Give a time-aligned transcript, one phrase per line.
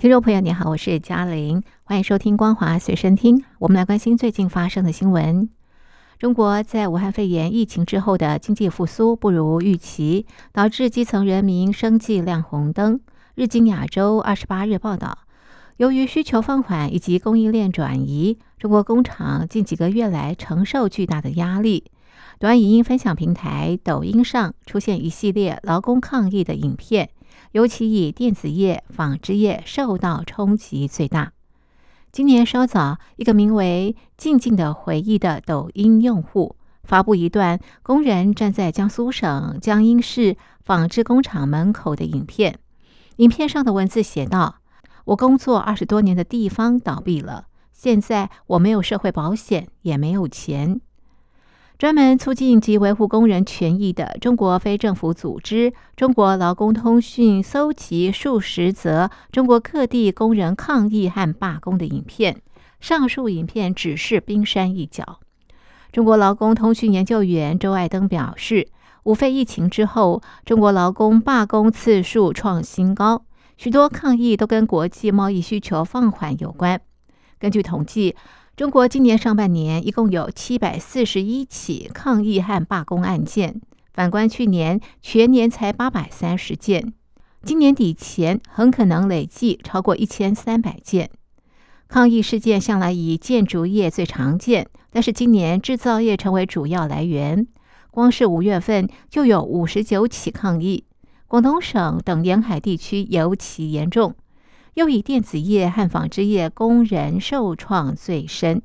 [0.00, 3.38] 听众朋友，你好，我是嘉玲，欢迎收听《光华随身听》。
[3.58, 5.50] 我们来关心最近发生的新闻。
[6.20, 13.00] 中国在武汉肺炎疫情之后的经济复苏不如预期，导致基层人民生计亮红灯。
[13.34, 15.18] 日经亚洲二十八日报道，
[15.78, 21.90] 由于需求放缓以及供应链转移，中国工厂近几个月来承受巨大的压力。
[22.38, 27.10] 短影音分享平台抖音上出现一系列劳工抗议的影片。
[27.52, 31.32] 尤其以电子业、纺织业受到冲击最大。
[32.10, 42.58] 今年稍早，一个名为“静静的回忆”的抖音用户发布一段工人站在江苏省江阴市纺织工厂门口的影片。
[43.16, 44.60] 影片上的文字写道
[45.06, 50.80] ：“我工作二十多年的地方倒闭了，现在我没有社会保险，也没有钱。”
[51.78, 62.42] 专门促进及维护工人权益的中国非政府组织中国劳工通讯搜集数十则中国各地工人抗议和罢工的影片，
[62.80, 65.20] 上述影片只是冰山一角。
[65.92, 68.66] 中国劳工通讯研究员周爱登表示，
[69.04, 73.24] 五肺疫情之后，中国劳工罢工次数创新高，
[73.56, 76.80] 许多抗议都跟国际贸易需求放缓有关。
[77.38, 78.16] 根据统计。
[78.58, 83.60] 中国今年上半年一共有七百四十一起抗议和罢工案件，
[83.94, 86.92] 反观去年全年才八百三十件，
[87.44, 91.08] 今年底前很可能累计超过一千三百件。
[91.86, 97.46] 抗议事件向来以建筑业最常见，但是今年制造业成为主要来源，
[97.92, 100.82] 光是五月份就有五十九起抗议，
[101.28, 104.16] 广东省等沿海地区尤其严重。
[104.78, 108.62] 又以电子业和纺织业工人受创最深，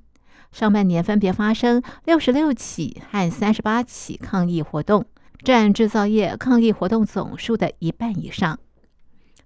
[0.51, 5.05] 上半年分别发生六十六起和三十八起抗议活动，
[5.43, 8.59] 占制造业抗议活动总数的一半以上。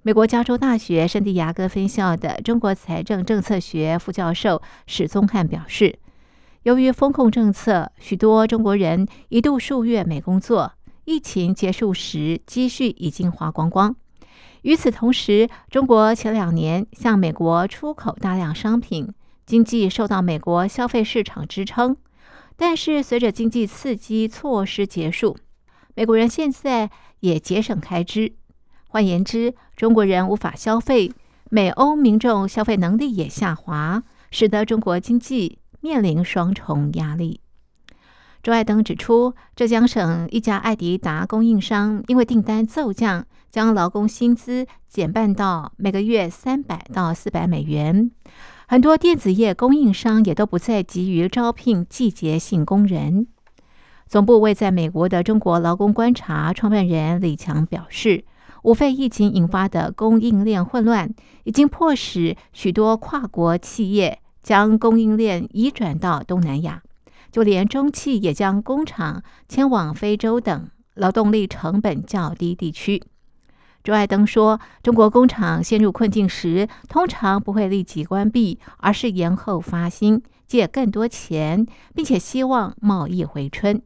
[0.02, 5.98] 美国加州大学圣地亚哥分校的中国财政政策学副教授史宗汉表示，
[6.64, 10.74] 由于风控政策，许多中国人一度数月没工作，
[11.06, 13.96] 疫情结束时积蓄已经花光光。
[14.64, 19.08] 与此同时，中国前两年向美国出口大量商品，
[19.46, 21.96] 经济受到美国消费市场支撑。
[22.56, 25.38] 但是，随着经济刺激措施结束，
[25.96, 26.90] 美国人现在
[27.20, 28.34] 也节省开支。
[28.90, 31.12] 换言之，中国人无法消费，
[31.50, 37.42] 美欧民众消费能力也下滑，使得中国经济面临双重压力。
[38.48, 43.26] 朱爱登指出，浙江省一家艾迪达供应商因为订单骤降。
[43.52, 48.10] 将劳工薪资减半到每个月三百到四百美元，
[48.66, 53.28] 很多电子业供应商也都不再急于招聘季节性工人。
[54.08, 58.24] 总部位在美国的中国劳工观察创办人李强表示，
[58.64, 66.82] 五肺疫情引发的供应链混乱，已经迫使许多跨国企业将供应链移转到东南亚，
[67.38, 73.04] 就连中汽也将工厂迁往非洲等劳动力成本较低地区。
[73.84, 83.80] 朱爱登说：“中国工厂陷入困境时，通常不会立即关闭，而是延后发薪，借更多钱，并且希望贸易回春。”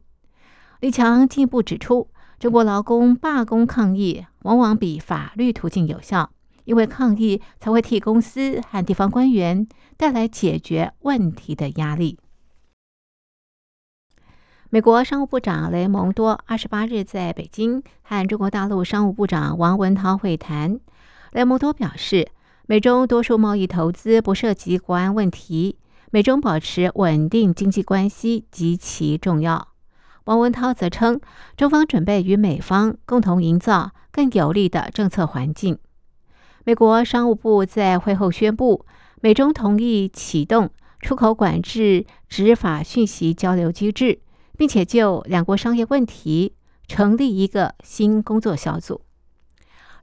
[0.80, 2.08] 李强进一步指出，
[2.38, 6.30] 中国劳工罢工抗议往往比法律途径有效，
[6.64, 12.18] 因为抗议才会替公司和地方官员带来解决问题的压力。
[14.74, 20.80] 美国商务部长雷蒙多二十八日在北京和中国大陆商务部长王文涛会谈。
[21.32, 22.26] 雷蒙多表示，
[22.64, 25.76] 美中多数贸易投资不涉及国安问题，
[26.10, 29.68] 美中保持稳定经济关系极其重要。
[30.24, 31.20] 王文涛则称，
[31.54, 35.76] 中方准备与美方共同营造更有利的政策环境。
[36.64, 38.86] 美国商务部在会后宣布，
[39.20, 44.20] 美中同意启动出口管制执法讯息交流机制。
[44.56, 46.54] 并且就两国商业问题
[46.86, 49.02] 成立一个新工作小组。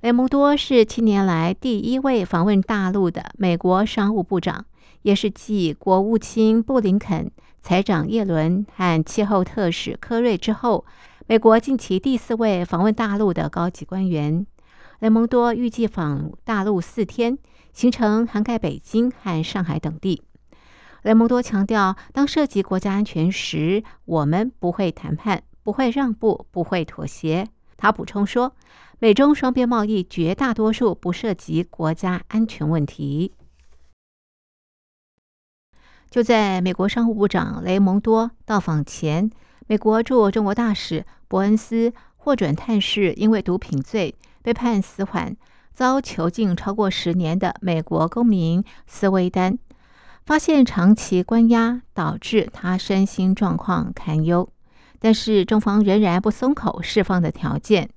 [0.02, 4.66] 雷蒙多是七年来第一位访问大陆的美国商务部长，
[5.02, 7.30] 也是继国务卿布林肯、
[7.62, 10.86] 财长耶伦和气候特使科瑞之后，
[11.28, 14.46] 美国近期第四位访问大陆的高级官员。
[15.00, 17.38] 雷蒙多预计访大陆四天，
[17.74, 20.24] 行程涵盖北京和上海等地。
[21.04, 27.48] 雷蒙多强调，当涉及国家安全时，我们不会谈判，不会让步，不会妥协。
[27.78, 28.54] 他补充说，
[29.00, 33.34] 美中双边贸易绝大多数不涉及国家安全问题。
[36.10, 39.30] 就在美国商务部长雷蒙多到访前，
[39.68, 45.38] 美国驻中国大使伯恩斯获准探视因为毒品罪被判死缓、
[45.74, 49.58] 遭囚禁超过十年的美国公民斯威丹，
[50.26, 54.50] 发现长期关押导致他身心状况堪忧，
[55.00, 57.90] 但是中方仍然不松口释放的条件。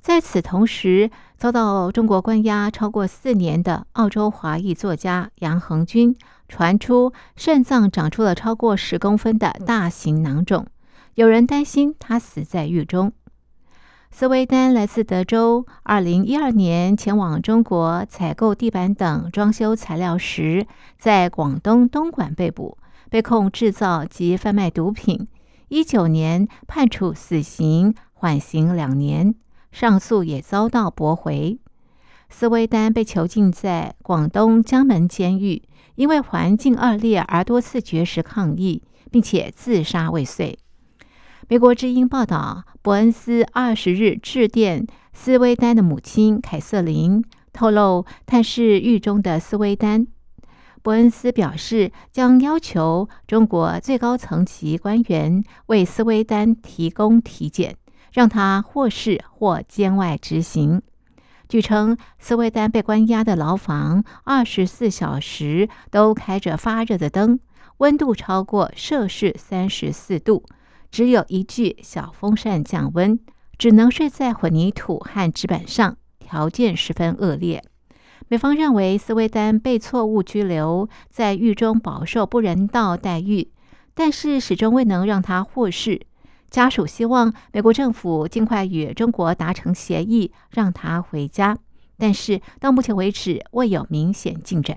[0.00, 6.16] 在此同时，遭到中国关押超过四年的澳洲华裔作家杨恒军。
[6.52, 10.66] 传出肾脏长出了超过十公分的大型囊肿，
[11.14, 13.12] 有人担心他死在狱中。
[14.10, 20.66] 斯威丹来自德州，二零一二年前往中国采购地板等装修材料时，
[20.98, 22.76] 在广东东莞被捕，
[23.08, 25.26] 被控制造及贩卖毒品。
[25.68, 29.34] 一九年判处死刑，缓刑两年，
[29.72, 31.58] 上诉也遭到驳回。
[32.28, 35.62] 斯威丹被囚禁在广东江门监狱。
[35.96, 40.58] 因为环境恶劣而多次绝食抗议，并且自杀未遂。
[41.50, 50.06] 美国之音报道，伯恩斯二十日致电斯威丹的母亲凯瑟琳，透露探视狱中的斯威丹。
[50.80, 57.74] 伯恩斯表示，将要求中国最高层级官员为斯威丹提供体检，
[58.12, 60.80] 让他获释或监外执行。
[61.48, 67.40] 据称，斯威丹被关押的牢房二十四小时都开着发热的灯，
[67.78, 70.44] 温度超过摄氏三十四度，
[70.90, 73.18] 只有一具小风扇降温，
[73.58, 77.62] 只能睡在混凝土和纸板上，条件十分恶劣。
[78.28, 83.50] 美方认为斯威丹被错误拘留，在狱中饱受不人道待遇，
[83.94, 86.00] 但是始终未能让他获释。
[86.48, 91.56] 家属希望美国政府尽快与中国达成协议，让他回家，
[91.96, 94.76] 但是到目前为止未有明显进展。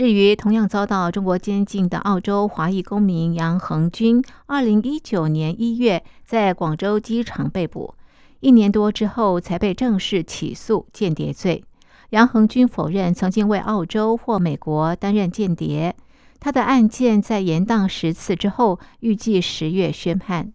[0.00, 7.94] 至于同样遭到中国监禁的澳洲华裔公民杨恒军，二零一九年一月在广州机场被捕，
[8.40, 11.62] 一年多之后才被正式起诉间谍罪。
[12.08, 15.94] 杨恒军否认曾经为澳洲或美国担任间谍。
[16.38, 20.54] 他的案件在延宕十次之后，预计十月宣判。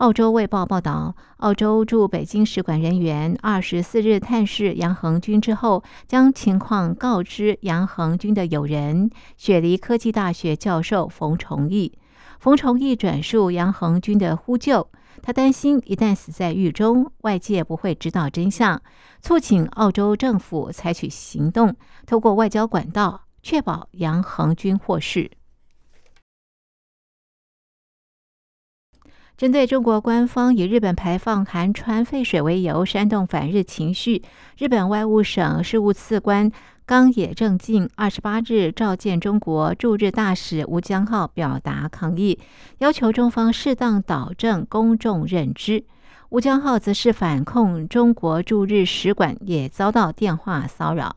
[0.00, 11.92] 澳洲卫报报道，澳洲驻北京使馆人员二十四日探视杨恒军之后，将情况告知杨恒军的友人雪梨科技大学教授冯崇义。
[12.38, 14.88] 冯崇义转述杨恒军的呼救，
[15.20, 18.80] 他担心一旦死在狱中，外界不会知道真相，
[19.20, 21.76] 促请澳洲政府采取行动，
[22.06, 23.26] 透过外交管道。
[23.42, 25.30] 确保杨恒军获释。
[29.40, 34.22] 针对中国官方以日本排放含川废水为由煽动反日情绪，
[34.58, 36.52] 日本外务省事务次官
[36.84, 42.38] 冈野正进二十八日召见中国驻日大使吴江浩，表达抗议，
[42.80, 45.84] 要求中方适当导正公众认知。
[46.28, 51.16] 吴江浩则是反控中国驻日使馆也遭到电话骚扰。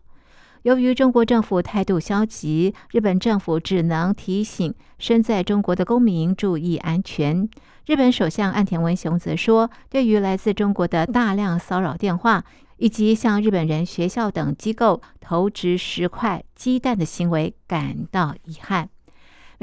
[0.64, 7.50] 由于中国政府态度消极，日本政府只能提醒身在中国的公民注意安全。
[7.86, 12.46] 日本首相岸田文雄则说，对于来自中国的大量骚扰电话
[12.78, 18.93] 以及向日本人学校等机构投掷石块、鸡蛋的行为感到遗憾。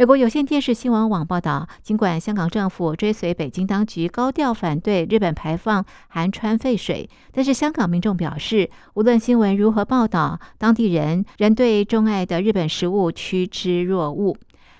[0.01, 14.35] 美国有线电视新闻网报道，尽管香港政府追随北京当局高调反对日本排放含川废水，但是香港民众表示，无论新闻如何报道，当地人仍对钟爱的日本食物趋之若鹜。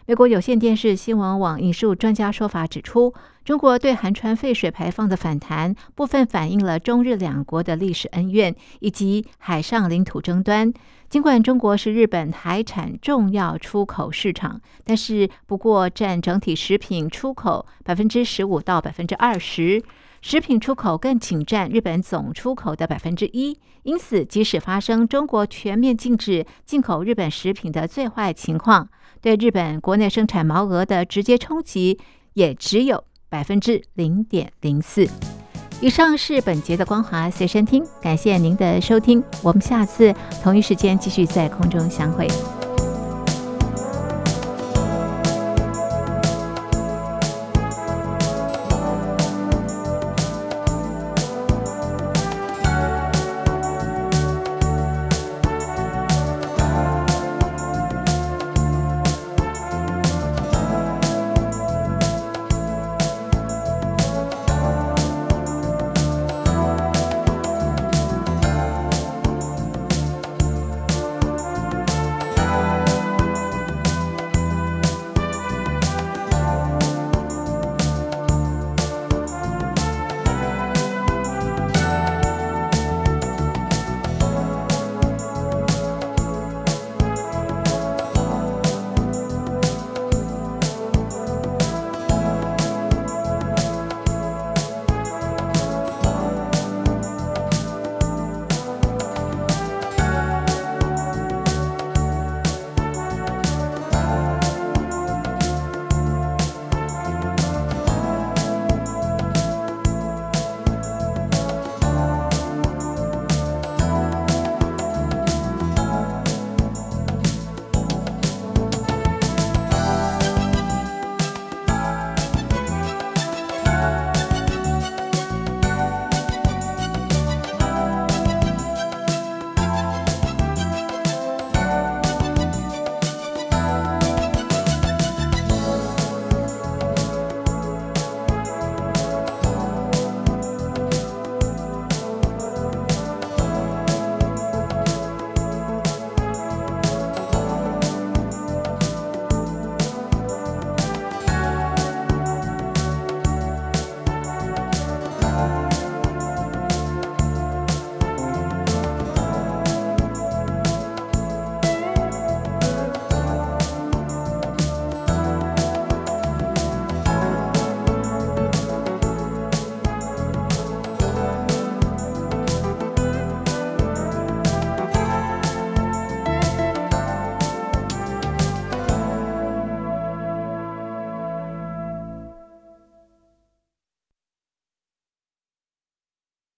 [0.07, 3.13] 美国有线电视新闻网引述专家说法指出，
[3.45, 10.73] 中国对含川废水排放的反弹，部分反映了中日两国的历史恩怨以及海上领土争端。
[11.11, 19.83] 尽管中国是日本海产重要出口市场，但是不过占整体食品出口百分之十五到百分之二十，
[20.23, 23.59] 食品出口更仅占日本总出口的百分之一。
[23.83, 28.89] 因此，即使发生中国全面禁止进口日本食品的最坏情况，
[29.21, 31.99] 对日本国内生产毛额的直接冲击
[32.35, 35.09] 也只有百分之零点零四。
[35.81, 42.29] 以上是本节的光华随身听，感谢您的收听，我们下次同一时间继续在空中相会。